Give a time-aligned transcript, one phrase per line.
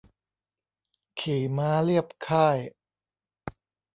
[1.19, 2.57] ขี่ม้าเลียบค่าย